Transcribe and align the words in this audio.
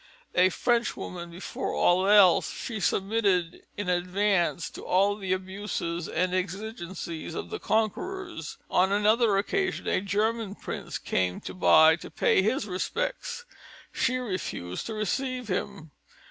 A 0.33 0.49
French 0.49 0.97
woman 0.97 1.29
before 1.29 1.75
all 1.75 2.07
else, 2.07 2.49
she 2.51 2.79
submitted 2.79 3.61
in 3.77 3.87
advance 3.87 4.71
to 4.71 4.83
all 4.83 5.15
the 5.15 5.31
abuses 5.31 6.07
and 6.09 6.33
exigencies 6.33 7.35
of 7.35 7.51
the 7.51 7.59
conquerors. 7.59 8.57
On 8.71 8.91
another 8.91 9.37
occasion, 9.37 9.85
a 9.87 10.01
German 10.01 10.55
prince 10.55 10.97
came 10.97 11.39
to 11.41 11.53
By, 11.53 11.97
to 11.97 12.09
pay 12.09 12.41
his 12.41 12.65
respects. 12.65 13.45
She 13.91 14.17
refused 14.17 14.87
to 14.87 14.95
receive 14.95 15.49
him. 15.49 15.91